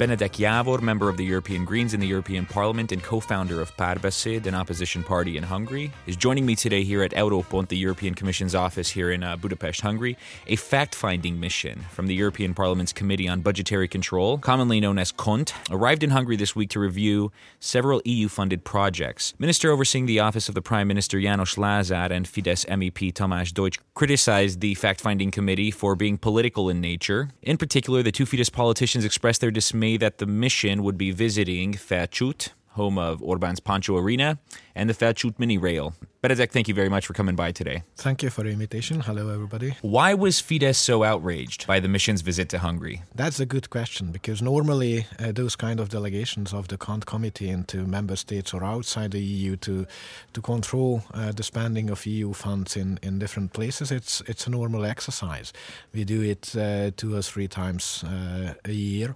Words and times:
Benedek 0.00 0.32
Javor, 0.38 0.80
member 0.80 1.10
of 1.10 1.18
the 1.18 1.24
European 1.26 1.66
Greens 1.66 1.92
in 1.92 2.00
the 2.00 2.06
European 2.06 2.46
Parliament 2.46 2.90
and 2.90 3.02
co 3.02 3.20
founder 3.20 3.60
of 3.60 3.76
Párbeszéd, 3.76 4.46
an 4.46 4.54
opposition 4.54 5.02
party 5.04 5.36
in 5.36 5.42
Hungary, 5.42 5.92
is 6.06 6.16
joining 6.16 6.46
me 6.46 6.56
today 6.56 6.84
here 6.84 7.02
at 7.02 7.10
Európont, 7.10 7.68
the 7.68 7.76
European 7.76 8.14
Commission's 8.14 8.54
office 8.54 8.88
here 8.88 9.10
in 9.10 9.22
uh, 9.22 9.36
Budapest, 9.36 9.82
Hungary. 9.82 10.16
A 10.46 10.56
fact 10.56 10.94
finding 10.94 11.38
mission 11.38 11.84
from 11.90 12.06
the 12.06 12.14
European 12.14 12.54
Parliament's 12.54 12.94
Committee 12.94 13.28
on 13.28 13.42
Budgetary 13.42 13.88
Control, 13.88 14.38
commonly 14.38 14.80
known 14.80 14.98
as 14.98 15.12
CONT, 15.12 15.52
arrived 15.68 16.02
in 16.02 16.08
Hungary 16.08 16.36
this 16.36 16.56
week 16.56 16.70
to 16.70 16.80
review 16.80 17.30
several 17.58 18.00
EU 18.06 18.28
funded 18.28 18.64
projects. 18.64 19.34
Minister 19.38 19.70
overseeing 19.70 20.06
the 20.06 20.18
office 20.18 20.48
of 20.48 20.54
the 20.54 20.62
Prime 20.62 20.88
Minister 20.88 21.18
János 21.18 21.58
Lázár 21.58 22.10
and 22.10 22.24
Fidesz 22.24 22.64
MEP 22.64 23.12
Tamás 23.12 23.52
Deutsch 23.52 23.78
criticized 23.92 24.60
the 24.60 24.74
fact 24.76 24.98
finding 24.98 25.30
committee 25.30 25.70
for 25.70 25.94
being 25.94 26.16
political 26.16 26.70
in 26.70 26.80
nature. 26.80 27.28
In 27.42 27.58
particular, 27.58 28.02
the 28.02 28.10
two 28.10 28.24
Fidesz 28.24 28.50
politicians 28.50 29.04
expressed 29.04 29.42
their 29.42 29.50
dismay 29.50 29.89
that 29.96 30.18
the 30.18 30.26
mission 30.26 30.82
would 30.82 30.98
be 30.98 31.10
visiting 31.10 31.74
Felcsút, 31.74 32.50
home 32.70 32.98
of 32.98 33.22
Orban's 33.22 33.60
Pancho 33.60 33.96
Arena, 33.96 34.38
and 34.74 34.88
the 34.88 34.94
Felcsút 34.94 35.38
mini 35.38 35.58
rail. 35.58 35.94
Benedek, 36.22 36.50
thank 36.50 36.68
you 36.68 36.74
very 36.74 36.90
much 36.90 37.06
for 37.06 37.14
coming 37.14 37.34
by 37.34 37.50
today. 37.50 37.82
Thank 37.96 38.22
you 38.22 38.28
for 38.28 38.44
the 38.44 38.50
invitation. 38.50 39.00
Hello, 39.00 39.30
everybody. 39.30 39.76
Why 39.80 40.12
was 40.12 40.42
Fidesz 40.42 40.76
so 40.76 41.02
outraged 41.02 41.66
by 41.66 41.80
the 41.80 41.88
mission's 41.88 42.20
visit 42.20 42.50
to 42.50 42.58
Hungary? 42.58 43.02
That's 43.14 43.40
a 43.40 43.46
good 43.46 43.70
question 43.70 44.12
because 44.12 44.42
normally 44.42 45.06
uh, 45.18 45.32
those 45.32 45.56
kind 45.56 45.80
of 45.80 45.88
delegations 45.88 46.52
of 46.52 46.68
the 46.68 46.76
CONT 46.76 47.06
committee 47.06 47.48
into 47.48 47.86
member 47.86 48.16
states 48.16 48.52
or 48.52 48.62
outside 48.62 49.12
the 49.12 49.20
EU 49.20 49.56
to 49.56 49.86
to 50.34 50.40
control 50.42 51.02
uh, 51.14 51.32
the 51.32 51.42
spending 51.42 51.88
of 51.88 52.04
EU 52.04 52.34
funds 52.34 52.76
in, 52.76 52.98
in 53.02 53.18
different 53.18 53.54
places, 53.54 53.90
it's 53.90 54.20
it's 54.26 54.46
a 54.46 54.50
normal 54.50 54.84
exercise. 54.84 55.54
We 55.94 56.04
do 56.04 56.20
it 56.20 56.54
uh, 56.54 56.90
two 56.96 57.16
or 57.16 57.22
three 57.22 57.48
times 57.48 58.04
uh, 58.04 58.54
a 58.66 58.72
year, 58.72 59.14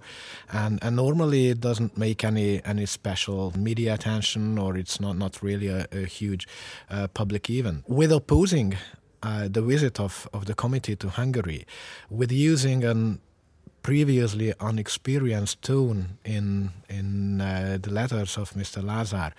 and 0.51 0.79
and 0.81 0.95
normally 0.95 1.49
it 1.49 1.61
doesn't 1.61 1.97
make 1.97 2.23
any 2.23 2.65
any 2.65 2.87
special 2.87 3.44
media 3.51 3.93
attention 3.93 4.57
or 4.57 4.77
it's 4.77 4.99
not 4.99 5.17
not 5.17 5.41
really 5.41 5.67
a, 5.67 5.87
a 5.91 6.05
huge 6.05 6.47
uh, 6.89 7.07
public 7.07 7.49
event. 7.49 7.83
With 7.87 8.11
opposing 8.11 8.77
uh, 9.23 9.47
the 9.49 9.61
visit 9.61 9.99
of, 9.99 10.27
of 10.33 10.45
the 10.45 10.53
committee 10.53 10.95
to 10.97 11.09
Hungary, 11.09 11.65
with 12.09 12.31
using 12.31 12.83
an 12.83 13.19
previously 13.85 14.51
unexperienced 14.59 15.61
tone 15.61 16.17
in 16.23 16.71
in 16.89 17.41
uh, 17.41 17.77
the 17.81 17.91
letters 17.91 18.37
of 18.37 18.51
Mr. 18.53 18.81
Lázár 18.81 19.31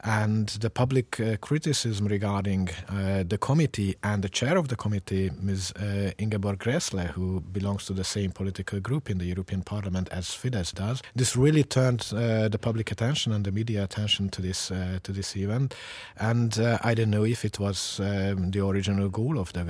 and 0.00 0.48
the 0.60 0.70
public 0.70 1.18
uh, 1.20 1.36
criticism 1.40 2.06
regarding 2.06 2.68
uh, 2.88 3.24
the 3.26 3.38
committee 3.38 3.94
and 4.02 4.22
the 4.22 4.28
chair 4.28 4.58
of 4.58 4.68
the 4.68 4.76
committee, 4.76 5.30
Ms. 5.40 5.72
Uh, 5.72 6.10
Ingeborg 6.18 6.58
Grässle, 6.58 7.06
who 7.12 7.40
belongs 7.40 7.86
to 7.86 7.94
the 7.94 8.04
same 8.04 8.30
political 8.30 8.80
group 8.80 9.08
in 9.08 9.18
the 9.18 9.24
European 9.24 9.62
Parliament 9.62 10.08
as 10.10 10.28
Fidesz 10.28 10.74
does. 10.74 11.02
This 11.16 11.36
really 11.36 11.64
turned 11.64 12.12
uh, 12.12 12.48
the 12.48 12.58
public 12.58 12.90
attention 12.90 13.32
and 13.32 13.44
the 13.44 13.52
media 13.52 13.84
attention 13.84 14.28
to 14.30 14.42
this 14.42 14.70
uh, 14.70 14.98
to 15.02 15.12
this 15.12 15.36
event, 15.36 15.74
and 16.16 16.58
I 16.82 16.94
don't 16.94 17.10
know 17.10 17.24
if 17.24 17.44
it 17.44 17.58
was 17.58 18.00
um, 18.00 18.50
the 18.50 18.66
original 18.66 19.08
goal 19.08 19.38
of 19.38 19.52
the 19.52 19.64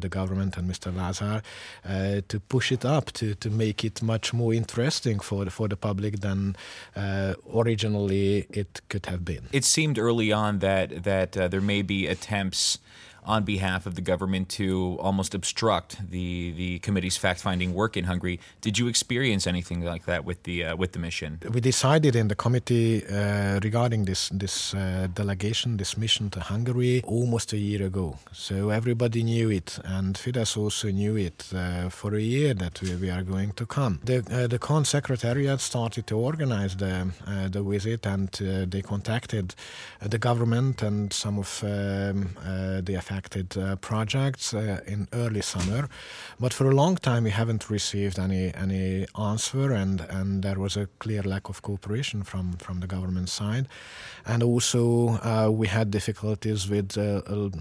the 0.00 0.08
government 0.08 0.56
and 0.56 0.70
Mr. 0.70 0.92
Lázár 0.92 1.42
to 2.28 2.40
push 2.40 2.72
it 2.72 2.84
up 2.84 3.12
to 3.12 3.34
to 3.34 3.50
make 3.50 3.77
it 3.84 4.02
much 4.02 4.32
more 4.32 4.52
interesting 4.54 5.18
for 5.20 5.44
the, 5.44 5.50
for 5.50 5.68
the 5.68 5.76
public 5.76 6.20
than 6.20 6.56
uh, 6.96 7.34
originally 7.54 8.46
it 8.50 8.80
could 8.88 9.06
have 9.06 9.24
been. 9.24 9.48
It 9.52 9.64
seemed 9.64 9.98
early 9.98 10.32
on 10.32 10.58
that 10.60 11.04
that 11.04 11.36
uh, 11.36 11.48
there 11.48 11.60
may 11.60 11.82
be 11.82 12.06
attempts 12.06 12.78
on 13.28 13.44
behalf 13.44 13.86
of 13.86 13.94
the 13.94 14.00
government 14.00 14.48
to 14.48 14.96
almost 15.00 15.34
obstruct 15.34 15.90
the 16.10 16.52
the 16.56 16.78
committee's 16.78 17.16
fact 17.16 17.40
finding 17.40 17.74
work 17.74 17.96
in 17.96 18.04
Hungary. 18.04 18.40
Did 18.62 18.78
you 18.78 18.88
experience 18.88 19.46
anything 19.46 19.80
like 19.82 20.06
that 20.06 20.24
with 20.24 20.42
the 20.44 20.64
uh, 20.64 20.76
with 20.76 20.92
the 20.92 20.98
mission? 20.98 21.38
We 21.54 21.60
decided 21.60 22.16
in 22.16 22.28
the 22.28 22.34
committee 22.34 23.04
uh, 23.06 23.60
regarding 23.62 24.06
this 24.06 24.30
this 24.32 24.74
uh, 24.74 25.08
delegation, 25.12 25.76
this 25.76 25.96
mission 25.96 26.30
to 26.30 26.40
Hungary, 26.40 27.02
almost 27.04 27.52
a 27.52 27.58
year 27.58 27.82
ago. 27.86 28.16
So 28.32 28.70
everybody 28.70 29.22
knew 29.22 29.50
it, 29.50 29.78
and 29.84 30.16
Fidesz 30.16 30.56
also 30.56 30.88
knew 30.90 31.16
it 31.16 31.38
uh, 31.54 31.90
for 31.90 32.14
a 32.14 32.20
year 32.20 32.54
that 32.54 32.80
we, 32.82 32.96
we 32.96 33.10
are 33.10 33.22
going 33.22 33.52
to 33.52 33.66
come. 33.66 34.00
The 34.04 34.18
uh, 34.18 34.46
the 34.46 34.58
CONT 34.58 34.86
secretariat 34.86 35.60
started 35.60 36.06
to 36.06 36.16
organize 36.16 36.76
the 36.76 36.94
uh, 37.26 37.48
the 37.48 37.62
visit, 37.62 38.06
and 38.06 38.30
they 38.72 38.82
contacted 38.82 39.54
the 40.00 40.18
government 40.18 40.82
and 40.82 41.12
some 41.12 41.38
of 41.38 41.62
um, 41.62 42.30
the 42.84 42.96
uh, 43.56 43.76
projects 43.76 44.54
uh, 44.54 44.80
in 44.86 45.08
early 45.12 45.42
summer, 45.42 45.88
but 46.40 46.52
for 46.52 46.70
a 46.70 46.74
long 46.74 46.96
time 46.96 47.24
we 47.24 47.30
haven't 47.30 47.70
received 47.70 48.18
any 48.18 48.52
any 48.54 49.06
answer, 49.18 49.72
and 49.72 50.00
and 50.10 50.42
there 50.42 50.58
was 50.58 50.76
a 50.76 50.86
clear 50.98 51.22
lack 51.22 51.48
of 51.48 51.62
cooperation 51.62 52.24
from 52.24 52.56
from 52.58 52.80
the 52.80 52.86
government 52.86 53.28
side, 53.28 53.66
and 54.26 54.42
also 54.42 55.18
uh, 55.22 55.48
we 55.50 55.68
had 55.68 55.90
difficulties 55.90 56.68
with 56.68 56.96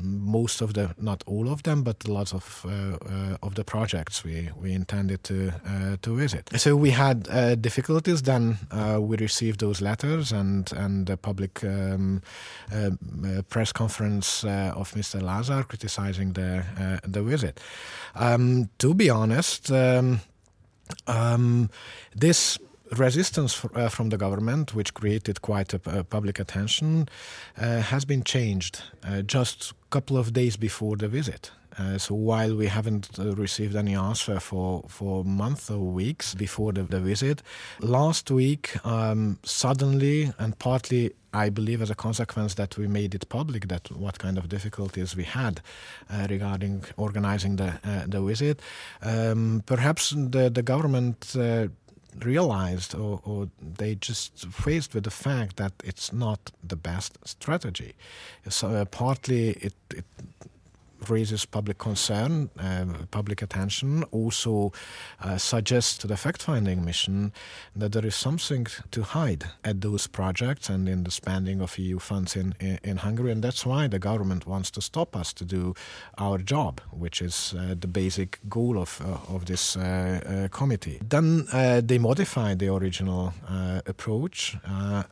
most 0.02 0.62
of 0.62 0.74
the 0.74 0.90
not 0.98 1.24
all 1.28 1.48
of 1.50 1.62
them, 1.64 1.84
but 1.84 2.08
lots 2.08 2.34
of 2.34 2.66
of 3.42 3.54
the 3.56 3.64
projects 3.64 4.24
we 4.24 4.50
we 4.62 4.74
intended 4.74 5.24
to 5.24 5.52
to 6.02 6.16
visit. 6.16 6.50
So 6.56 6.76
we 6.76 6.92
had 6.92 7.24
difficulties. 7.62 8.22
Then 8.22 8.58
we 9.00 9.18
received 9.18 9.60
those 9.60 9.82
letters 9.84 10.32
and 10.32 10.74
and 10.74 11.06
the 11.08 11.18
public 11.18 11.64
um, 11.64 12.22
uh, 12.74 13.42
press 13.50 13.72
conference 13.72 14.44
uh, 14.44 14.74
of 14.76 14.92
Mr. 14.94 15.22
Are 15.50 15.64
criticizing 15.64 16.34
the 16.34 16.64
uh, 16.80 17.00
the 17.04 17.24
visit. 17.24 17.60
Um, 18.16 18.70
to 18.78 18.94
be 18.94 19.10
honest, 19.10 19.72
um, 19.72 20.22
um, 21.08 21.70
this 22.16 22.60
resistance 22.98 23.66
uh, 23.76 23.90
from 23.90 24.10
the 24.10 24.18
government, 24.18 24.74
which 24.74 24.94
created 24.94 25.42
quite 25.42 25.74
a, 25.74 26.00
a 26.00 26.04
public 26.04 26.40
attention, 26.40 27.10
uh, 27.58 27.82
has 27.82 28.06
been 28.06 28.24
changed 28.24 28.82
uh, 29.04 29.22
just 29.22 29.72
a 29.72 29.76
couple 29.90 30.18
of 30.18 30.34
days 30.34 30.58
before 30.58 30.96
the 30.98 31.08
visit. 31.08 31.52
Uh, 31.80 31.98
so 31.98 32.16
while 32.16 32.56
we 32.56 32.68
haven't 32.68 33.20
uh, 33.20 33.36
received 33.36 33.76
any 33.76 33.96
answer 33.96 34.40
for 34.40 34.84
for 34.88 35.24
months 35.24 35.70
or 35.70 35.80
weeks 35.80 36.34
before 36.34 36.74
the, 36.74 36.84
the 36.84 37.00
visit, 37.00 37.44
last 37.80 38.32
week 38.32 38.84
um, 38.84 39.38
suddenly 39.44 40.32
and 40.40 40.58
partly 40.58 41.12
I 41.46 41.50
believe 41.50 41.82
as 41.82 41.90
a 41.90 41.96
consequence 41.96 42.56
that 42.56 42.78
we 42.78 42.88
made 42.88 43.16
it 43.16 43.30
public 43.30 43.68
that 43.68 43.92
what 43.92 44.20
kind 44.20 44.38
of 44.38 44.48
difficulties 44.50 45.16
we 45.16 45.24
had 45.24 45.62
uh, 46.10 46.28
regarding 46.30 46.84
organizing 46.96 47.58
the 47.58 47.80
uh, 47.84 48.06
the 48.08 48.22
visit. 48.22 48.62
Um, 49.02 49.64
perhaps 49.66 50.10
the 50.10 50.50
the 50.50 50.64
government. 50.64 51.36
Uh, 51.36 51.68
realized 52.26 52.96
or, 52.96 53.22
or, 53.26 53.48
they 53.78 53.94
just 53.94 54.48
faced 54.52 54.96
with 54.96 55.04
the 55.04 55.12
fact 55.12 55.58
that 55.58 55.72
it's 55.84 56.12
not 56.12 56.52
the 56.68 56.76
best 56.76 57.18
strategy. 57.24 57.94
So 58.50 58.70
uh, 58.70 58.86
partly 58.86 59.50
it, 59.50 59.74
it 59.94 60.06
raises 61.10 61.46
public 61.46 61.78
concern, 61.78 62.50
uh, 62.60 62.86
public 63.12 63.42
attention, 63.42 64.04
also 64.12 64.72
uh, 65.22 65.38
suggests 65.38 65.98
to 65.98 66.08
the 66.08 66.18
fact 66.18 66.42
finding 66.42 66.84
mission 66.84 67.32
that 67.76 67.92
there 67.92 68.06
is 68.06 68.16
something 68.16 68.68
to 68.92 69.02
hide 69.04 69.46
at 69.64 69.82
those 69.82 70.08
projects 70.08 70.70
and 70.70 70.88
in 70.90 71.04
the 71.04 71.12
spending 71.12 71.62
of 71.62 71.78
EU 71.78 72.00
funds 72.00 72.36
in, 72.36 72.56
in, 72.60 72.80
in 72.84 72.98
Hungary. 72.98 73.32
And 73.32 73.44
that's 73.44 73.66
why 73.66 73.88
the 73.88 74.00
government 74.00 74.46
wants 74.46 74.72
to 74.72 74.82
stop 74.82 75.16
us 75.16 75.34
to 75.34 75.46
do 75.46 75.74
our 76.18 76.38
job, 76.38 76.82
which 76.92 77.22
is 77.22 77.54
uh, 77.58 77.76
the 77.80 77.88
basic 77.88 78.40
goal 78.50 78.78
of, 78.78 79.02
uh, 79.02 79.36
of 79.36 79.46
this 79.46 79.76
uh, 79.76 79.82
uh, 79.82 80.48
committee. 80.50 81.00
Then 81.08 81.46
they 81.88 81.98
modified 81.98 82.60
the 82.60 82.74
original 82.74 83.34
approach 83.86 84.58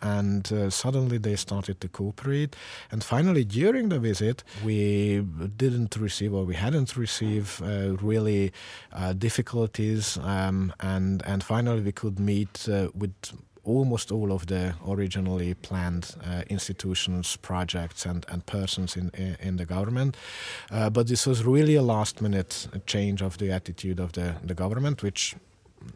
and 0.02 0.48
suddenly 0.74 1.18
they 1.18 1.36
started 1.36 1.80
to 1.82 1.88
cooperate. 1.88 2.56
And 2.92 3.04
finally, 3.04 3.46
during 3.46 3.90
the 3.90 4.00
visit, 4.00 4.44
we 4.64 5.22
didn't 5.58 5.85
didn't 5.86 6.02
receive 6.02 6.34
or 6.34 6.46
we 6.46 6.56
hadn't 6.56 6.96
received 6.98 7.62
uh, 7.62 7.96
really 8.02 8.52
uh, 8.94 9.14
difficulties, 9.14 10.18
um, 10.18 10.74
and 10.80 11.24
and 11.26 11.44
finally 11.44 11.82
we 11.82 11.92
could 11.92 12.20
meet 12.20 12.68
uh, 12.70 12.90
with 12.94 13.14
almost 13.64 14.12
all 14.12 14.32
of 14.32 14.46
the 14.46 14.74
originally 14.88 15.54
planned 15.56 16.16
uh, 16.24 16.44
institutions, 16.50 17.38
projects, 17.38 18.06
and, 18.06 18.24
and 18.30 18.46
persons 18.46 18.96
in, 18.96 19.10
in, 19.18 19.36
in 19.40 19.58
the 19.58 19.66
government. 19.66 20.16
Uh, 20.72 20.88
but 20.88 21.08
this 21.08 21.26
was 21.26 21.44
really 21.44 21.76
a 21.76 21.82
last 21.82 22.22
minute 22.22 22.68
change 22.86 23.24
of 23.24 23.38
the 23.38 23.52
attitude 23.52 24.00
of 24.00 24.12
the, 24.12 24.36
the 24.44 24.54
government, 24.54 25.02
which 25.02 25.36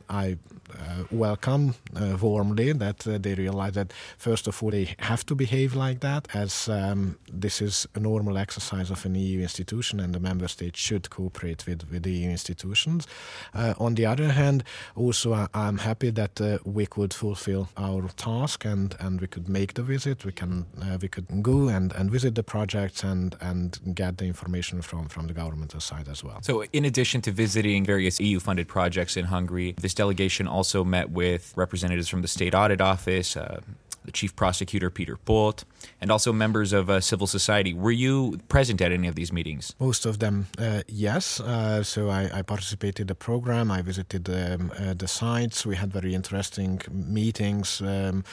I 0.10 0.38
uh, 0.80 0.89
welcome 1.12 1.76
uh, 1.96 2.18
warmly 2.22 2.72
that 2.74 3.08
uh, 3.08 3.18
they 3.18 3.34
realize 3.34 3.74
that 3.74 3.94
first 4.18 4.48
of 4.48 4.62
all 4.62 4.72
they 4.72 4.96
have 5.00 5.26
to 5.26 5.36
behave 5.36 5.76
like 5.76 6.00
that 6.02 6.28
as 6.34 6.70
um, 6.70 7.18
this 7.32 7.62
is 7.62 7.88
a 7.96 8.00
normal 8.00 8.38
exercise 8.38 8.90
of 8.90 9.06
an 9.06 9.16
EU 9.16 9.42
institution 9.42 10.00
and 10.00 10.14
the 10.14 10.20
member 10.20 10.48
states 10.48 10.80
should 10.80 11.10
cooperate 11.10 11.66
with, 11.66 11.90
with 11.92 12.04
the 12.04 12.12
EU 12.12 12.30
institutions. 12.30 13.08
Uh, 13.54 13.74
on 13.80 13.96
the 13.96 14.06
other 14.06 14.30
hand, 14.30 14.64
also 14.96 15.34
I, 15.34 15.48
am 15.54 15.80
happy 15.80 16.10
that 16.12 16.62
we 16.66 16.86
could 16.86 17.14
fulfill 17.14 17.70
our 17.78 18.08
task 18.10 18.66
and, 18.66 18.96
and 19.00 19.22
we 19.22 19.28
could 19.28 19.50
make 19.50 19.74
the 19.74 19.84
visit. 19.84 20.26
We 20.26 20.32
can 20.32 20.66
we 21.02 21.08
could 21.08 21.42
go 21.42 21.68
and, 21.68 21.94
and 21.94 22.10
visit 22.12 22.36
the 22.36 22.44
projects 22.44 23.04
and 23.04 23.36
and 23.42 23.80
get 23.94 24.18
the 24.18 24.26
information 24.26 24.82
from 24.82 25.10
from 25.10 25.28
the 25.28 25.34
governmental 25.34 25.80
side 25.80 26.08
as 26.08 26.24
well. 26.24 26.40
So 26.42 26.64
in 26.74 26.86
addition 26.86 27.22
to 27.22 27.32
visiting 27.32 27.86
various 27.86 28.20
EU 28.20 28.40
funded 28.40 28.68
projects 28.68 29.18
in 29.18 29.26
Hungary, 29.26 29.76
This 29.82 29.94
delegation 29.94 30.48
also 30.48 30.84
met 30.90 31.10
with 31.12 31.54
representatives 31.56 32.10
from 32.10 32.22
the 32.22 32.28
State 32.28 32.54
Audit 32.54 32.82
Office, 32.82 33.38
uh, 33.38 33.62
the 34.10 34.14
Chief 34.14 34.36
Prosecutor 34.36 34.90
Peter 34.90 35.18
Polt, 35.18 35.66
and 36.02 36.10
also 36.12 36.34
members 36.34 36.74
of 36.74 36.90
uh, 36.90 37.00
civil 37.00 37.28
society. 37.28 37.74
Were 37.74 37.98
you 38.06 38.40
present 38.48 38.82
at 38.82 38.92
any 38.92 39.08
of 39.08 39.14
these 39.14 39.32
meetings? 39.32 39.76
Most 39.80 40.04
of 40.06 40.18
them, 40.18 40.48
uh, 40.58 40.82
yes. 40.88 41.40
Uh, 41.40 41.84
so 41.84 42.10
I, 42.10 42.40
I, 42.40 42.42
participated 42.42 43.02
in 43.02 43.08
the 43.08 43.16
program. 43.16 43.70
I 43.70 43.82
visited 43.84 44.24
um, 44.30 44.72
uh, 44.72 44.96
the 44.96 45.08
sites. 45.08 45.64
We 45.64 45.76
had 45.76 45.94
very 45.94 46.16
interesting 46.16 46.82
meetings 46.92 47.82
um, 47.82 48.24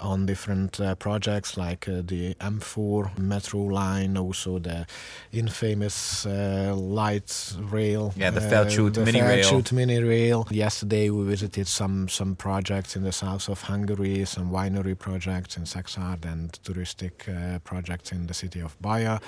on 0.00 0.26
different 0.26 0.80
uh, 0.80 0.94
projects 0.94 1.56
like 1.56 1.88
uh, 1.88 2.02
the 2.12 2.34
M4 2.34 3.18
metro 3.18 3.62
line, 3.80 4.16
also 4.16 4.60
the 4.60 4.86
infamous 5.32 6.26
light 6.26 7.30
rail. 7.74 8.14
Yeah, 8.16 8.30
the 8.30 8.40
Felcsút 8.40 9.04
mini 9.04 9.20
rail. 9.20 9.62
mini 9.72 9.98
rail. 10.00 10.46
Yesterday 10.50 11.10
we 11.10 11.24
visited 11.24 11.66
some 11.66 12.08
some 12.08 12.36
projects 12.36 12.94
in 12.96 13.02
the 13.02 13.12
south 13.12 13.48
of 13.48 13.62
Hungary, 13.62 14.24
some 14.24 14.52
winery 14.52 14.96
projects 14.96 15.23
in 15.26 15.64
Szekszárd 15.64 16.24
and 16.24 16.58
touristic 16.62 17.28
uh, 17.28 17.58
projects 17.60 18.12
in 18.12 18.26
the 18.26 18.34
city 18.34 18.60
of 18.60 18.76
Baja. 18.80 19.18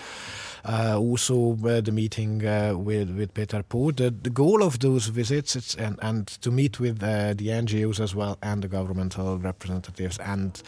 Uh, 0.64 0.96
also, 0.98 1.56
uh, 1.64 1.80
the 1.80 1.92
meeting 1.92 2.38
with 2.84 3.10
with 3.16 3.32
Peter 3.34 3.62
Po. 3.62 3.90
The, 3.90 4.10
the 4.10 4.30
goal 4.30 4.62
of 4.62 4.78
those 4.78 5.06
visits 5.06 5.56
is 5.56 5.74
and, 5.76 5.98
and 6.02 6.26
to 6.42 6.50
meet 6.50 6.80
with 6.80 6.98
the 6.98 7.48
NGOs 7.48 8.00
as 8.00 8.14
well 8.14 8.36
and 8.42 8.62
the 8.62 8.68
governmental 8.68 9.38
representatives 9.38 10.18
and 10.18 10.62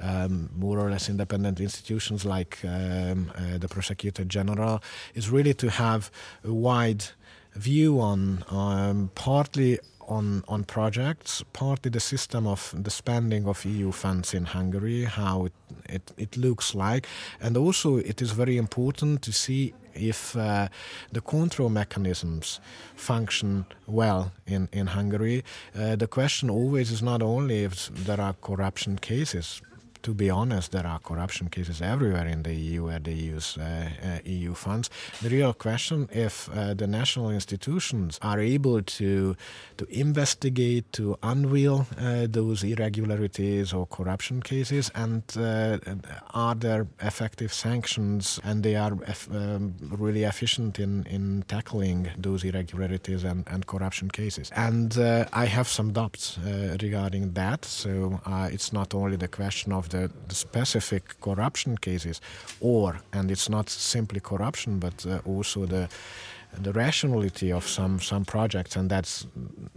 um, 0.00 0.50
more 0.56 0.78
or 0.78 0.90
less 0.90 1.08
independent 1.08 1.60
institutions 1.60 2.24
like 2.24 2.58
um, 2.64 3.32
uh, 3.34 3.58
the 3.58 3.68
prosecutor 3.68 4.24
general 4.24 4.80
is 5.14 5.30
really 5.30 5.54
to 5.54 5.70
have 5.70 6.10
a 6.44 6.52
wide 6.52 7.04
view 7.54 8.00
on 8.00 8.44
um, 8.50 9.10
partly 9.14 9.78
on 10.08 10.42
on 10.48 10.64
projects, 10.64 11.44
partly 11.52 11.90
the 11.90 12.00
system 12.00 12.46
of 12.46 12.74
the 12.84 12.90
spending 12.90 13.46
of 13.46 13.64
EU 13.64 13.92
funds 13.92 14.34
in 14.34 14.44
Hungary, 14.44 15.04
how 15.04 15.46
it, 15.46 15.52
it, 15.88 16.12
it 16.16 16.36
looks 16.36 16.74
like, 16.74 17.06
and 17.40 17.56
also 17.56 17.96
it 17.96 18.22
is 18.22 18.32
very 18.32 18.56
important 18.56 19.22
to 19.22 19.32
see 19.32 19.74
if 19.94 20.36
uh, 20.36 20.68
the 21.12 21.20
control 21.20 21.68
mechanisms 21.68 22.60
function 22.94 23.66
well 23.86 24.32
in, 24.46 24.68
in 24.72 24.88
Hungary. 24.88 25.44
Uh, 25.74 25.96
the 25.96 26.06
question 26.06 26.50
always 26.50 26.90
is 26.90 27.02
not 27.02 27.22
only 27.22 27.64
if 27.64 27.88
there 28.06 28.20
are 28.20 28.34
corruption 28.34 28.96
cases, 28.98 29.60
to 30.02 30.14
be 30.14 30.30
honest, 30.30 30.72
there 30.72 30.86
are 30.86 30.98
corruption 30.98 31.48
cases 31.48 31.80
everywhere 31.82 32.26
in 32.26 32.42
the 32.42 32.54
EU 32.54 32.84
where 32.84 32.98
they 32.98 33.12
use 33.12 33.56
uh, 33.58 33.88
uh, 34.02 34.18
EU 34.24 34.54
funds. 34.54 34.90
The 35.22 35.28
real 35.28 35.52
question 35.52 36.08
if 36.12 36.48
uh, 36.50 36.74
the 36.74 36.86
national 36.86 37.30
institutions 37.30 38.18
are 38.22 38.40
able 38.40 38.82
to 38.82 39.36
to 39.76 39.86
investigate, 39.90 40.92
to 40.92 41.16
unveil 41.22 41.86
uh, 42.00 42.26
those 42.28 42.64
irregularities 42.64 43.72
or 43.72 43.86
corruption 43.86 44.42
cases, 44.42 44.90
and 44.94 45.22
uh, 45.36 45.78
are 46.34 46.54
there 46.54 46.86
effective 47.00 47.52
sanctions, 47.52 48.40
and 48.44 48.62
they 48.62 48.76
are 48.76 48.92
um, 49.32 49.74
really 49.80 50.24
efficient 50.24 50.78
in 50.78 51.06
in 51.06 51.44
tackling 51.48 52.08
those 52.16 52.44
irregularities 52.44 53.24
and, 53.24 53.44
and 53.48 53.66
corruption 53.66 54.10
cases. 54.10 54.50
And 54.56 54.96
uh, 54.98 55.26
I 55.32 55.46
have 55.46 55.68
some 55.68 55.92
doubts 55.92 56.38
regarding 56.82 57.32
that. 57.34 57.64
So 57.64 58.20
it's 58.52 58.72
not 58.72 58.94
only 58.94 59.16
the 59.16 59.28
question 59.28 59.72
the, 59.88 60.10
the, 60.28 60.34
specific 60.34 61.20
corruption 61.20 61.76
cases, 61.76 62.20
or 62.60 63.00
and 63.12 63.30
it's 63.30 63.48
not 63.48 63.70
simply 63.70 64.20
corruption, 64.20 64.78
but 64.78 65.06
uh, 65.06 65.20
also 65.24 65.66
the 65.66 65.88
the 66.56 66.72
rationality 66.72 67.52
of 67.52 67.66
some 67.68 68.00
some 68.00 68.24
projects, 68.24 68.76
and 68.76 68.90
that's 68.90 69.26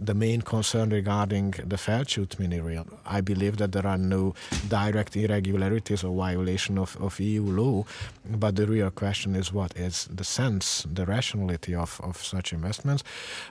the 0.00 0.14
main 0.14 0.42
concern 0.42 0.90
regarding 0.90 1.52
the 1.64 1.76
Felcsút 1.76 2.38
mini 2.38 2.60
rail. 2.60 2.86
I 3.06 3.20
believe 3.20 3.56
that 3.58 3.72
there 3.72 3.86
are 3.86 3.98
no 3.98 4.34
direct 4.68 5.16
irregularities 5.16 6.04
or 6.04 6.16
violation 6.16 6.78
of, 6.78 6.96
of 7.00 7.20
EU 7.20 7.42
law, 7.42 7.84
but 8.28 8.56
the 8.56 8.66
real 8.66 8.90
question 8.90 9.36
is 9.36 9.52
what 9.52 9.76
is 9.76 10.08
the 10.12 10.24
sense, 10.24 10.86
the 10.92 11.06
rationality 11.06 11.74
of, 11.74 12.00
of 12.02 12.16
such 12.22 12.52
investments, 12.52 13.04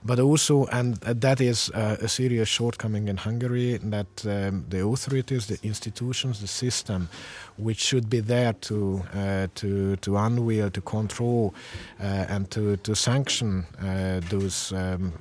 but 0.04 0.20
also, 0.20 0.66
and 0.68 0.96
that 0.96 1.40
is 1.40 1.70
uh, 1.72 1.98
a 2.02 2.08
serious 2.08 2.50
shortcoming 2.50 3.08
in 3.08 3.18
Hungary, 3.18 3.78
that 3.78 4.26
um, 4.26 4.66
the 4.70 4.84
authorities, 4.86 5.48
the 5.48 5.60
institutions, 5.64 6.42
the 6.42 6.48
system, 6.48 7.10
which 7.58 7.80
should 7.80 8.10
be 8.10 8.20
there 8.20 8.54
to 8.54 9.04
uh, 9.14 9.48
to 9.56 9.96
to 9.98 10.18
unveil, 10.18 10.70
to 10.72 10.82
control, 10.82 11.54
uh, 12.00 12.04
and 12.04 12.50
to 12.52 12.78
to 12.78 12.96
sanction 13.12 13.66
uh, 13.80 14.22
those 14.30 14.72
um, 14.72 15.12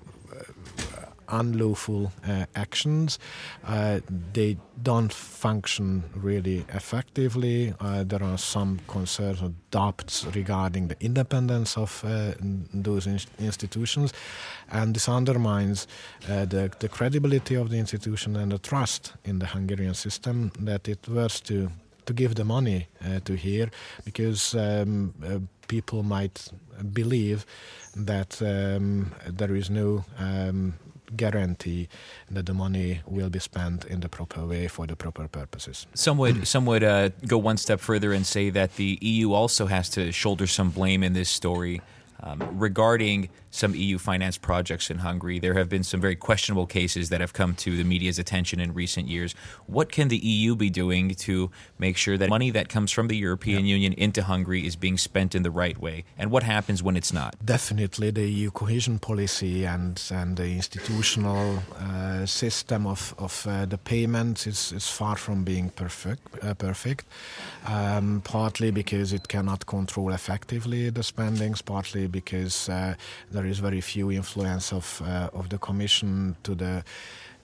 unlawful 1.29 2.13
uh, 2.29 2.45
actions. 2.55 3.19
Uh, 3.65 4.01
they 4.33 4.57
don't 4.83 5.13
function 5.13 6.03
really 6.15 6.65
effectively. 6.75 7.73
Uh, 7.81 8.05
there 8.05 8.23
are 8.23 8.39
some 8.39 8.81
concerns 8.89 9.43
or 9.43 9.53
doubts 9.71 10.27
regarding 10.35 10.89
the 10.89 10.97
independence 11.01 11.77
of 11.77 12.05
those 12.75 13.07
in- 13.07 13.31
institutions, 13.39 14.13
and 14.71 14.95
this 14.95 15.09
undermines 15.09 15.87
the, 16.27 16.71
the 16.79 16.89
credibility 16.89 17.57
of 17.57 17.71
the 17.71 17.79
institution 17.79 18.37
and 18.37 18.51
the 18.53 18.59
trust 18.59 19.13
in 19.25 19.39
the 19.39 19.47
Hungarian 19.47 19.95
system 19.95 20.51
that 20.61 20.89
it 20.89 21.09
was 21.09 21.41
to 21.41 21.71
to 22.07 22.15
give 22.15 22.35
the 22.35 22.45
money 22.45 22.89
uh, 23.05 23.21
to 23.25 23.35
here 23.37 23.71
because 24.05 24.55
um, 24.55 25.15
uh, 25.25 25.39
people 25.71 26.03
might 26.03 26.49
believe 26.93 27.47
that 27.95 28.43
um, 28.43 29.13
there 29.39 29.55
is 29.55 29.71
no 29.71 30.05
um, 30.19 30.75
guarantee 31.17 31.89
that 32.31 32.47
the 32.47 32.55
money 32.55 33.01
will 33.07 33.31
be 33.31 33.39
spent 33.39 33.85
in 33.85 34.01
the 34.01 34.09
proper 34.09 34.45
way 34.47 34.69
for 34.69 34.87
the 34.87 34.97
proper 34.97 35.29
purposes. 35.29 35.87
Some 35.95 36.19
would 36.19 36.47
some 36.47 36.67
would 36.67 36.85
uh, 36.85 37.11
go 37.27 37.39
one 37.39 37.57
step 37.57 37.81
further 37.81 38.13
and 38.13 38.27
say 38.27 38.51
that 38.51 38.77
the 38.77 38.99
EU 39.01 39.33
also 39.33 39.67
has 39.67 39.89
to 39.91 40.13
shoulder 40.13 40.47
some 40.47 40.71
blame 40.71 41.07
in 41.07 41.13
this 41.13 41.31
story 41.31 41.81
um, 42.23 42.39
regarding 42.59 43.29
some 43.51 43.75
EU 43.75 43.99
finance 43.99 44.39
projects 44.39 44.91
in 44.91 44.99
Hungary. 44.99 45.39
There 45.39 45.55
have 45.55 45.69
been 45.69 45.83
some 45.83 46.01
very 46.01 46.17
questionable 46.17 46.67
cases 46.67 47.09
that 47.09 47.21
have 47.21 47.33
come 47.33 47.55
to 47.57 47.77
the 47.77 47.85
media's 47.85 48.19
attention 48.19 48.61
in 48.61 48.75
recent 48.75 49.09
years. 49.09 49.35
What 49.67 49.91
can 49.93 50.09
the 50.09 50.19
EU 50.19 50.57
be 50.57 50.71
doing 50.71 51.15
to 51.27 51.51
make 51.79 51.97
sure 51.97 52.17
that 52.17 52.29
money 52.29 52.51
that 52.51 52.69
comes 52.69 52.91
from 52.93 53.09
the 53.09 53.17
European 53.17 53.67
yeah. 53.67 53.75
Union 53.75 53.93
into 53.95 54.23
Hungary 54.23 54.67
is 54.67 54.77
being 54.77 54.99
spent 54.99 55.35
in 55.35 55.43
the 55.43 55.51
right 55.51 55.79
way? 55.79 56.05
And 56.17 56.31
what 56.31 56.43
happens 56.43 56.83
when 56.83 56.97
it's 56.97 57.13
not? 57.13 57.35
Definitely, 57.45 58.11
the 58.11 58.29
EU 58.29 58.51
cohesion 58.51 58.99
policy 58.99 59.65
and, 59.65 60.01
and 60.11 60.37
the 60.37 60.51
institutional 60.53 61.63
uh, 61.79 62.27
system 62.27 62.87
of, 62.87 63.15
of 63.19 63.47
uh, 63.47 63.67
the 63.67 63.79
payments 63.79 64.47
is, 64.47 64.73
is 64.73 64.89
far 64.89 65.17
from 65.17 65.45
being 65.45 65.71
perfect. 65.71 66.23
Uh, 66.43 66.55
perfect. 66.55 67.05
Um, 67.67 68.23
partly 68.25 68.71
because 68.71 69.13
it 69.13 69.29
cannot 69.29 69.67
control 69.67 70.13
effectively 70.13 70.91
the 70.91 71.03
spendings, 71.03 71.63
partly 71.63 72.07
because 72.07 72.69
uh, 72.69 72.95
there 73.41 73.49
is 73.49 73.59
very 73.59 73.81
few 73.81 74.11
influence 74.11 74.71
of 74.71 75.01
uh, 75.03 75.31
of 75.33 75.49
the 75.49 75.57
Commission 75.57 76.37
to 76.43 76.55
the 76.55 76.85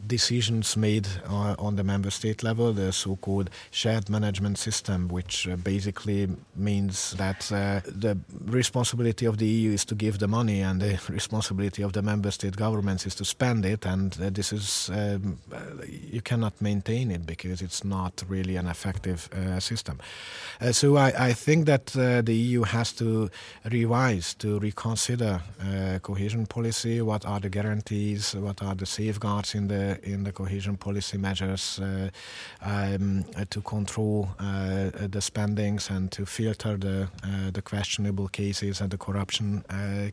decisions 0.07 0.77
made 0.77 1.07
uh, 1.29 1.55
on 1.59 1.77
the 1.77 1.85
member 1.85 2.11
state 2.11 2.43
level, 2.43 2.73
the 2.73 2.93
so-called 2.93 3.51
shared 3.71 4.09
management 4.09 4.59
system, 4.59 5.09
which 5.09 5.49
uh, 5.49 5.57
basically 5.57 6.29
means 6.55 7.13
that 7.13 7.51
uh, 7.53 7.81
the 7.87 8.19
responsibility 8.45 9.27
of 9.27 9.39
the 9.39 9.47
EU 9.47 9.73
is 9.73 9.85
to 9.85 9.95
give 9.95 10.19
the 10.19 10.29
money 10.29 10.61
and 10.61 10.81
the 10.81 10.99
responsibility 11.09 11.83
of 11.83 11.93
the 11.93 12.03
member 12.03 12.31
state 12.31 12.57
governments 12.57 13.07
is 13.07 13.15
to 13.15 13.25
spend 13.25 13.65
it. 13.65 13.87
And 13.87 14.17
uh, 14.21 14.31
this 14.31 14.53
is, 14.53 14.91
um, 14.93 15.39
uh, 15.53 15.59
you 15.87 16.21
cannot 16.23 16.61
maintain 16.61 17.11
it 17.11 17.27
because 17.27 17.63
it's 17.63 17.85
not 17.85 18.23
really 18.29 18.57
an 18.57 18.67
effective 18.67 19.29
uh, 19.33 19.61
system. 19.61 20.01
so 20.73 20.97
I, 20.97 21.29
I, 21.29 21.33
think 21.33 21.67
that 21.67 21.87
the 21.87 22.35
EU 22.35 22.63
has 22.63 22.93
to 22.95 23.31
revise, 23.71 24.35
to 24.35 24.59
reconsider 24.59 25.41
cohesion 26.03 26.47
policy. 26.47 27.01
What 27.03 27.27
are 27.27 27.41
the 27.41 27.51
guarantees? 27.51 28.35
What 28.35 28.63
are 28.63 28.75
the 28.75 28.87
safeguards 28.87 29.55
in 29.55 29.69
the 29.69 29.86
in 30.03 30.25
the 30.25 30.33
cohesion 30.33 30.77
policy 30.77 31.19
measures 31.19 31.81
uh, 31.81 32.11
um, 32.63 33.25
to 33.51 33.61
control 33.61 34.29
uh, 34.39 34.91
the 35.09 35.21
spendings 35.21 35.91
and 35.91 36.11
to 36.13 36.27
filter 36.27 36.77
the 36.77 37.09
uh, 37.25 37.51
the 37.53 37.63
questionable 37.63 38.29
cases 38.29 38.81
and 38.81 38.91
the 38.91 38.99
corruption 38.99 39.65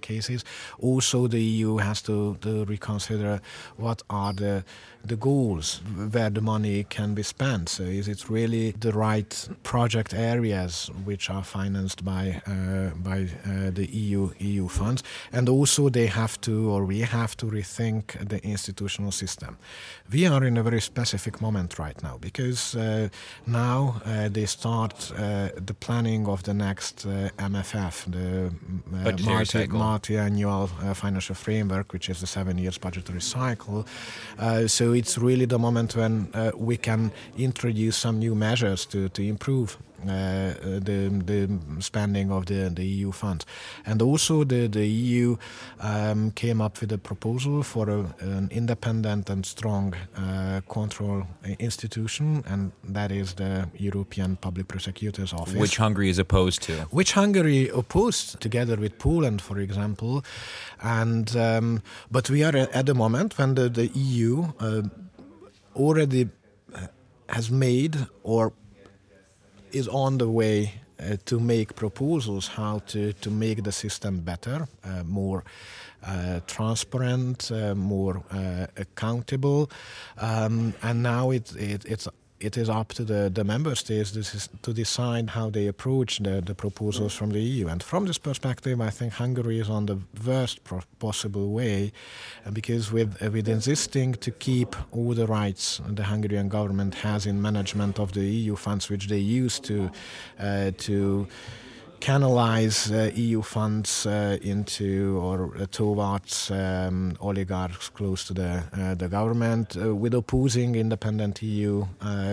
cases. 0.01 0.43
Also, 0.79 1.27
the 1.27 1.41
EU 1.41 1.77
has 1.77 2.01
to, 2.01 2.35
to 2.41 2.65
reconsider 2.65 3.41
what 3.77 4.01
are 4.09 4.33
the 4.33 4.63
the 5.05 5.15
goals 5.17 5.81
where 6.11 6.29
the 6.29 6.41
money 6.41 6.85
can 6.85 7.13
be 7.13 7.23
spent. 7.23 7.67
So, 7.69 7.83
is 7.83 8.07
it 8.07 8.29
really 8.29 8.71
the 8.71 8.93
right 8.93 9.49
project 9.63 10.13
areas 10.13 10.89
which 11.03 11.29
are 11.29 11.43
financed 11.43 12.05
by 12.05 12.41
uh, 12.47 12.95
by 12.95 13.27
uh, 13.45 13.71
the 13.71 13.85
EU 13.91 14.31
EU 14.39 14.67
funds? 14.67 15.03
And 15.31 15.49
also, 15.49 15.89
they 15.89 16.07
have 16.07 16.39
to, 16.41 16.71
or 16.71 16.85
we 16.85 17.01
have 17.01 17.35
to 17.37 17.45
rethink 17.45 18.29
the 18.29 18.41
institutional 18.43 19.11
system. 19.11 19.57
We 20.11 20.27
are 20.27 20.43
in 20.43 20.57
a 20.57 20.63
very 20.63 20.81
specific 20.81 21.41
moment 21.41 21.79
right 21.79 22.01
now 22.03 22.17
because 22.19 22.75
uh, 22.75 23.09
now 23.47 24.01
uh, 24.05 24.29
they 24.29 24.45
start 24.45 25.11
uh, 25.11 25.49
the 25.55 25.73
planning 25.73 26.27
of 26.27 26.43
the 26.43 26.53
next 26.53 27.05
uh, 27.05 27.29
MFF, 27.37 28.11
the 28.11 28.51
uh, 28.95 29.17
multi, 29.23 29.67
multi-annual 29.67 30.69
uh, 30.81 30.93
financial 30.93 31.35
framework, 31.35 31.93
which 31.93 32.09
is 32.09 32.19
the 32.19 32.27
seven 32.27 32.57
years 32.57 32.77
budgetary 32.77 33.21
cycle. 33.21 33.85
so 34.67 34.93
it's 34.93 35.17
really 35.17 35.45
the 35.45 35.59
moment 35.59 35.95
when 35.95 36.27
we 36.55 36.77
can 36.77 37.11
introduce 37.37 37.97
some 37.97 38.19
new 38.19 38.35
measures 38.35 38.85
to, 38.85 39.09
to 39.09 39.21
improve 39.21 39.77
the, 40.05 41.21
the 41.25 41.81
spending 41.81 42.31
of 42.31 42.45
the, 42.45 42.69
the 42.73 42.85
EU 42.85 43.11
funds. 43.11 43.45
And 43.85 44.01
also, 44.01 44.43
the, 44.43 44.67
the 44.67 44.85
EU 44.85 45.37
um, 45.79 46.31
came 46.31 46.61
up 46.61 46.79
with 46.81 46.91
a 46.91 46.97
proposal 46.97 47.63
for 47.63 47.89
a, 47.89 48.15
an 48.19 48.49
independent 48.51 49.29
and 49.29 49.45
strong 49.45 49.93
uh, 50.15 50.61
control 50.69 51.23
institution, 51.59 52.43
and 52.47 52.71
that 52.83 53.11
is 53.11 53.33
the 53.33 53.69
European 53.77 54.35
Public 54.37 54.67
Prosecutor's 54.67 55.33
Office. 55.33 55.55
Which 55.55 55.77
Hungary 55.77 56.09
is 56.09 56.19
opposed 56.19 56.61
to. 56.63 56.73
Which 56.91 57.13
Hungary 57.13 57.69
opposed, 57.69 58.39
together 58.41 58.75
with 58.75 58.97
Poland, 58.97 59.41
for 59.41 59.59
example. 59.59 60.23
And 60.81 61.35
um, 61.35 61.81
But 62.11 62.29
we 62.29 62.43
are 62.43 62.55
at 62.55 62.85
the 62.85 62.93
moment 62.93 63.37
when 63.37 63.55
the, 63.55 63.69
the 63.69 63.87
EU 63.87 64.53
uh, 64.59 64.83
already 65.75 66.29
has 67.29 67.49
made 67.49 68.07
or 68.23 68.53
is 69.73 69.87
on 69.87 70.17
the 70.17 70.29
way 70.29 70.73
uh, 70.99 71.17
to 71.25 71.39
make 71.39 71.75
proposals 71.75 72.47
how 72.47 72.79
to, 72.87 73.13
to 73.13 73.29
make 73.29 73.63
the 73.63 73.71
system 73.71 74.19
better, 74.19 74.67
uh, 74.83 75.03
more 75.03 75.43
uh, 76.05 76.39
transparent, 76.47 77.51
uh, 77.51 77.75
more 77.75 78.23
uh, 78.31 78.67
accountable. 78.77 79.69
Um, 80.17 80.73
and 80.81 81.03
now 81.03 81.31
it, 81.31 81.55
it, 81.55 81.85
it's 81.85 82.07
it 82.39 82.57
is 82.57 82.69
up 82.69 82.89
to 82.93 83.03
the, 83.03 83.29
the 83.33 83.43
member 83.43 83.73
states 83.75 84.11
to 84.61 84.73
decide 84.73 85.29
how 85.29 85.49
they 85.49 85.67
approach 85.67 86.19
the, 86.19 86.41
the 86.41 86.53
proposals 86.53 87.13
from 87.13 87.29
the 87.31 87.39
EU. 87.39 87.67
And 87.67 87.81
from 87.81 88.05
this 88.05 88.17
perspective, 88.17 88.81
I 88.81 88.89
think 88.89 89.13
Hungary 89.13 89.59
is 89.59 89.69
on 89.69 89.85
the 89.85 89.99
worst 90.25 90.59
possible 90.99 91.51
way 91.51 91.93
uh, 92.45 92.51
because 92.51 92.91
with, 92.91 93.21
uh, 93.21 93.31
with 93.31 93.47
insisting 93.47 94.13
to 94.15 94.31
keep 94.31 94.75
all 94.91 95.13
the 95.13 95.27
rights 95.27 95.81
the 95.87 96.03
Hungarian 96.03 96.49
government 96.49 96.95
has 96.95 97.25
in 97.25 97.41
management 97.41 97.99
of 97.99 98.11
the 98.11 98.25
EU 98.25 98.55
funds, 98.55 98.89
which 98.89 99.07
they 99.07 99.19
use 99.19 99.59
to, 99.61 99.89
uh, 100.39 100.71
to 100.79 101.27
canalize 102.03 102.91
uh, 102.91 103.09
EU 103.15 103.41
funds 103.41 104.05
uh, 104.05 104.37
into 104.41 105.17
or 105.23 105.55
towards 105.71 106.51
um, 106.51 107.15
oligarchs 107.21 107.87
close 107.87 108.25
to 108.25 108.33
the 108.33 108.61
uh, 108.73 108.93
the 108.95 109.07
government, 109.07 109.75
with 109.75 110.13
opposing 110.13 110.75
independent 110.75 111.41
EU 111.41 111.85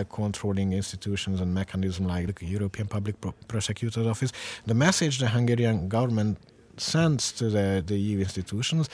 controlling 0.09 0.73
institutions 0.73 1.39
and 1.39 1.53
mechanisms 1.53 2.07
like 2.07 2.39
the 2.39 2.45
European 2.45 2.87
Public 2.87 3.15
Prosecutor's 3.47 4.07
Office. 4.07 4.33
The 4.65 4.73
message 4.73 5.19
the 5.19 5.29
Hungarian 5.29 5.87
government 5.87 6.37
sense 6.81 7.31
to 7.33 7.49
the, 7.49 7.83
the 7.85 7.97
EU 7.97 8.19
institutions 8.19 8.89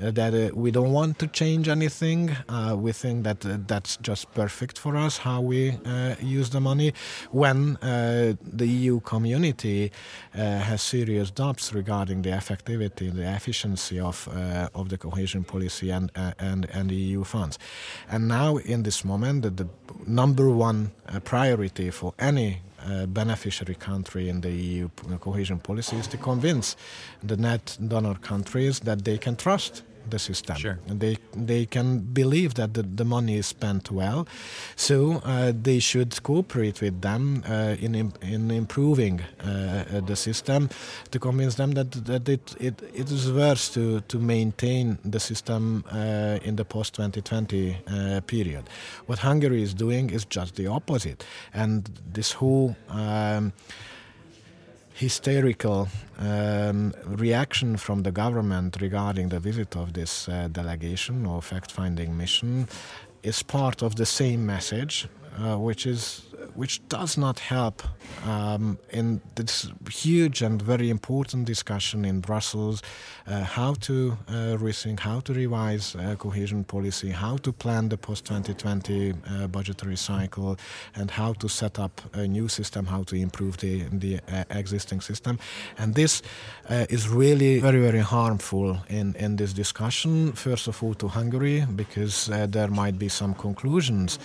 uh, 0.00 0.10
that 0.10 0.34
uh, 0.34 0.50
we 0.54 0.70
don't 0.70 0.92
want 0.92 1.18
to 1.18 1.26
change 1.26 1.68
anything. 1.68 2.30
Uh, 2.48 2.76
we 2.78 2.92
think 2.92 3.24
that 3.24 3.44
uh, 3.44 3.58
that's 3.66 3.96
just 3.98 4.32
perfect 4.32 4.78
for 4.78 4.96
us 4.96 5.18
how 5.18 5.40
we 5.40 5.78
uh, 5.84 6.14
use 6.20 6.50
the 6.50 6.60
money. 6.60 6.92
When 7.30 7.76
uh, 7.76 8.34
the 8.42 8.66
EU 8.66 9.00
community 9.00 9.92
has 10.32 10.82
serious 10.82 11.30
doubts 11.30 11.72
regarding 11.72 12.22
the 12.22 12.30
effectivity, 12.30 13.12
the 13.12 13.34
efficiency 13.34 13.98
of 14.00 14.28
of 14.74 14.88
the 14.88 14.98
cohesion 14.98 15.44
policy 15.44 15.90
and 15.90 16.10
and 16.38 16.66
and 16.72 16.90
the 16.90 16.94
EU 16.94 17.24
funds, 17.24 17.58
and 18.08 18.28
now 18.28 18.56
in 18.56 18.82
this 18.82 19.04
moment, 19.04 19.42
the, 19.42 19.50
the 19.50 19.68
number 20.06 20.48
one 20.48 20.92
priority 21.24 21.90
for 21.90 22.14
any 22.18 22.60
uh, 22.86 23.06
beneficiary 23.06 23.74
country 23.74 24.28
in 24.28 24.40
the 24.40 24.50
EU 24.50 24.88
cohesion 25.20 25.58
policy 25.58 25.96
is 25.96 26.06
to 26.08 26.16
convince 26.16 26.76
the 27.22 27.36
net 27.36 27.76
donor 27.88 28.14
countries 28.14 28.80
that 28.80 29.04
they 29.04 29.18
can 29.18 29.36
trust 29.36 29.82
the 30.08 30.18
system. 30.18 30.56
Sure. 30.56 30.78
They 30.86 31.16
they 31.36 31.66
can 31.66 32.00
believe 32.00 32.54
that 32.54 32.74
the, 32.74 32.82
the 32.82 33.04
money 33.04 33.36
is 33.36 33.46
spent 33.46 33.90
well, 33.90 34.26
so 34.76 35.22
uh, 35.24 35.52
they 35.62 35.78
should 35.78 36.22
cooperate 36.22 36.80
with 36.80 37.00
them 37.00 37.42
uh, 37.48 37.76
in 37.80 38.12
in 38.22 38.50
improving 38.50 39.20
uh, 39.20 40.00
the 40.06 40.16
system 40.16 40.68
to 41.10 41.18
convince 41.18 41.56
them 41.56 41.72
that 41.72 41.90
that 42.06 42.28
it 42.28 42.54
it, 42.60 42.82
it 42.94 43.10
is 43.10 43.30
worth 43.30 43.72
to 43.74 44.00
to 44.00 44.18
maintain 44.18 44.98
the 45.04 45.20
system 45.20 45.84
uh, 45.92 46.38
in 46.42 46.56
the 46.56 46.64
post 46.64 46.94
2020 46.94 47.76
uh, 47.86 48.20
period. 48.26 48.64
What 49.06 49.18
Hungary 49.18 49.62
is 49.62 49.74
doing 49.74 50.10
is 50.10 50.24
just 50.24 50.56
the 50.56 50.66
opposite, 50.66 51.24
and 51.54 51.88
this 52.12 52.32
whole. 52.32 52.76
Um, 52.88 53.52
hysterical 55.02 55.88
um, 56.20 56.94
reaction 57.06 57.76
from 57.76 58.04
the 58.04 58.12
government 58.12 58.76
regarding 58.80 59.30
the 59.30 59.40
visit 59.40 59.76
of 59.76 59.92
this 59.94 60.28
uh, 60.28 60.48
delegation 60.52 61.26
or 61.26 61.42
fact 61.42 61.72
finding 61.72 62.16
mission 62.16 62.68
is 63.24 63.42
part 63.42 63.82
of 63.82 63.96
the 63.96 64.06
same 64.06 64.46
message, 64.46 65.08
uh, 65.38 65.56
which 65.56 65.86
is 65.86 66.22
which 66.54 66.86
does 66.88 67.16
not 67.16 67.38
help 67.38 67.82
um, 68.24 68.78
in 68.90 69.20
this 69.34 69.70
huge 69.90 70.42
and 70.42 70.60
very 70.60 70.90
important 70.90 71.46
discussion 71.46 72.04
in 72.04 72.20
Brussels 72.20 72.82
uh, 73.26 73.44
how 73.44 73.74
to 73.74 74.16
uh, 74.28 74.56
rethink, 74.58 75.00
how 75.00 75.20
to 75.20 75.32
revise 75.32 75.94
uh, 75.94 76.14
cohesion 76.16 76.64
policy, 76.64 77.10
how 77.10 77.36
to 77.38 77.52
plan 77.52 77.88
the 77.88 77.96
post 77.96 78.24
2020 78.26 79.12
uh, 79.12 79.46
budgetary 79.46 79.96
cycle, 79.96 80.56
and 80.94 81.10
how 81.10 81.32
to 81.34 81.48
set 81.48 81.78
up 81.78 82.00
a 82.14 82.26
new 82.26 82.48
system, 82.48 82.86
how 82.86 83.02
to 83.04 83.16
improve 83.16 83.56
the, 83.58 83.84
the 83.92 84.18
uh, 84.28 84.44
existing 84.50 85.00
system. 85.00 85.38
And 85.78 85.94
this 85.94 86.22
uh, 86.68 86.86
is 86.88 87.08
really 87.08 87.60
very, 87.60 87.80
very 87.80 88.00
harmful 88.00 88.78
in, 88.88 89.14
in 89.16 89.36
this 89.36 89.52
discussion. 89.52 90.32
First 90.32 90.68
of 90.68 90.82
all, 90.82 90.94
to 90.94 91.08
Hungary, 91.08 91.64
because 91.76 92.26
there 92.26 92.68
might 92.68 92.98
be 92.98 93.08
some 93.08 93.34
conclusions 93.34 94.18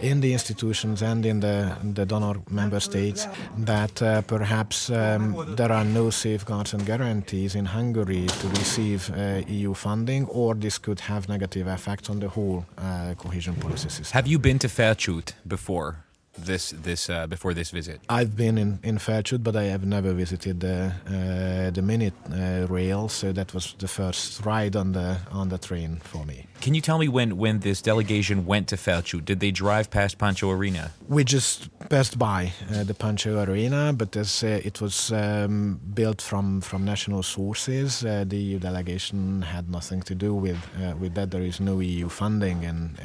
in 0.00 0.20
the 0.20 0.32
institutions 0.32 1.02
and 1.02 1.24
in 1.24 1.40
the 1.40 1.71
the 1.82 2.06
donor 2.06 2.40
member 2.50 2.80
states 2.80 3.26
that 3.58 4.02
uh, 4.02 4.22
perhaps 4.22 4.90
um, 4.90 5.54
there 5.56 5.72
are 5.72 5.84
no 5.84 6.10
safeguards 6.10 6.72
and 6.74 6.84
guarantees 6.86 7.54
in 7.54 7.66
Hungary 7.66 8.26
to 8.26 8.48
receive 8.48 9.10
uh, 9.10 9.42
EU 9.48 9.74
funding, 9.74 10.26
or 10.26 10.54
this 10.54 10.78
could 10.78 11.00
have 11.00 11.28
negative 11.28 11.66
effects 11.68 12.10
on 12.10 12.20
the 12.20 12.28
whole 12.28 12.64
uh, 12.78 13.14
cohesion 13.16 13.54
policy 13.54 13.88
system. 13.88 14.14
Have 14.14 14.26
you 14.26 14.38
been 14.38 14.58
to 14.58 14.68
Felcsút 14.68 15.32
before? 15.46 15.96
This 16.38 16.70
this 16.82 17.10
uh, 17.10 17.26
before 17.26 17.54
this 17.54 17.70
visit? 17.70 18.00
I've 18.08 18.36
been 18.36 18.58
in 18.58 18.78
in 18.82 18.98
Felcsút, 18.98 19.42
but 19.42 19.56
I 19.56 19.64
have 19.64 19.84
never 19.84 20.12
visited 20.12 20.60
the 20.60 20.92
uh, 21.06 21.70
the 21.70 21.82
minute 21.82 22.14
uh, 22.30 22.66
rail, 22.68 23.08
so 23.08 23.32
that 23.32 23.54
was 23.54 23.74
the 23.78 23.88
first 23.88 24.44
ride 24.44 24.76
on 24.76 24.92
the 24.92 25.18
on 25.30 25.48
the 25.48 25.58
train 25.58 26.00
for 26.04 26.24
me. 26.24 26.46
Can 26.60 26.74
you 26.74 26.80
tell 26.80 26.98
me 26.98 27.08
when 27.08 27.36
when 27.36 27.60
this 27.60 27.82
delegation 27.82 28.46
went 28.46 28.68
to 28.68 28.76
Felcsút? 28.76 29.24
Did 29.24 29.40
they 29.40 29.50
drive 29.50 29.90
past 29.90 30.18
Pancho 30.18 30.50
Arena? 30.50 30.92
We 31.08 31.24
just 31.24 31.68
passed 31.88 32.18
by 32.18 32.52
uh, 32.70 32.84
the 32.84 32.94
Pancho 32.94 33.42
Arena, 33.42 33.92
but 33.92 34.16
as 34.16 34.42
uh, 34.42 34.60
it 34.64 34.80
was 34.80 35.12
um, 35.12 35.80
built 35.94 36.22
from 36.22 36.60
from 36.60 36.84
national 36.84 37.22
sources, 37.22 38.04
uh, 38.04 38.24
the 38.26 38.36
EU 38.36 38.58
delegation 38.58 39.42
had 39.42 39.68
nothing 39.68 40.02
to 40.02 40.14
do 40.14 40.34
with 40.34 40.58
with 41.00 41.14
that. 41.14 41.30
There 41.30 41.42
is 41.42 41.60
no 41.60 41.80
EU 41.80 42.08
funding 42.08 42.62
in 42.62 42.96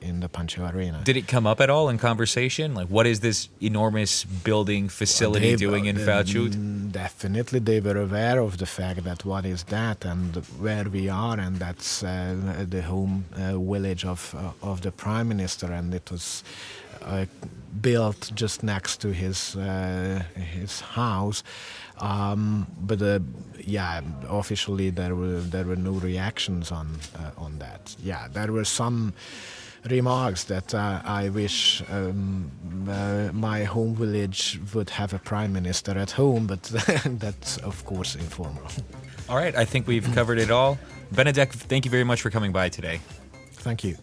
in 0.00 0.20
the 0.20 0.28
Pancho 0.28 0.66
Arena. 0.66 1.02
Did 1.04 1.16
it 1.16 1.28
come 1.28 1.46
up 1.46 1.60
at 1.60 1.70
all 1.70 1.88
in 1.88 1.98
conversation? 1.98 2.73
Like, 2.74 2.88
what 2.88 3.06
is 3.06 3.20
this 3.20 3.48
enormous 3.60 4.24
building 4.24 4.88
facility 4.88 5.50
well, 5.50 5.58
doing 5.58 5.84
in 5.86 5.96
Felcsút? 5.96 6.52
Mm, 6.54 6.92
definitely, 6.92 7.60
they 7.60 7.80
were 7.80 7.96
aware 7.96 8.40
of 8.40 8.58
the 8.58 8.66
fact 8.66 9.04
that 9.04 9.24
what 9.24 9.44
is 9.44 9.64
that 9.64 10.04
and 10.04 10.36
where 10.58 10.84
we 10.84 11.08
are, 11.08 11.38
and 11.38 11.56
that's 11.56 12.02
uh, 12.02 12.64
the 12.68 12.82
home 12.82 13.24
uh, 13.36 13.58
village 13.58 14.04
of 14.04 14.34
uh, 14.34 14.70
of 14.70 14.80
the 14.80 14.90
prime 14.90 15.28
minister, 15.28 15.72
and 15.72 15.94
it 15.94 16.10
was 16.10 16.44
uh, 17.02 17.26
built 17.80 18.30
just 18.34 18.62
next 18.62 19.00
to 19.00 19.12
his 19.12 19.56
uh, 19.56 20.22
his 20.34 20.80
house. 20.80 21.42
Um, 22.00 22.66
but 22.80 23.00
uh, 23.02 23.20
yeah, 23.64 24.00
officially 24.28 24.90
there 24.90 25.14
were 25.14 25.40
there 25.40 25.64
were 25.64 25.76
no 25.76 25.92
reactions 25.92 26.72
on 26.72 26.98
on 27.36 27.58
that. 27.58 27.94
Yeah, 28.02 28.28
there 28.32 28.52
were 28.52 28.64
some 28.64 29.12
remarks 29.90 30.44
that 30.44 30.74
uh, 30.74 31.00
I 31.04 31.28
wish 31.28 31.82
um, 31.90 32.50
uh, 32.88 33.30
my 33.32 33.64
home 33.64 33.94
village 33.94 34.60
would 34.74 34.90
have 34.90 35.12
a 35.12 35.18
prime 35.18 35.52
minister 35.52 35.98
at 35.98 36.10
home, 36.12 36.46
but 36.46 36.62
that's 37.06 37.58
of 37.58 37.84
course 37.84 38.14
informal. 38.14 38.62
All 39.28 39.36
right, 39.36 39.54
I 39.54 39.64
think 39.64 39.86
we've 39.86 40.10
covered 40.14 40.38
it 40.38 40.50
all. 40.50 40.78
Benedek, 41.14 41.50
thank 41.50 41.84
you 41.84 41.90
very 41.90 42.04
much 42.04 42.22
for 42.22 42.30
coming 42.30 42.52
by 42.52 42.68
today. 42.68 43.00
Thank 43.52 43.84
you. 43.84 43.96